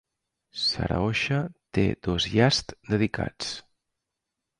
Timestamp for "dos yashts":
2.07-2.79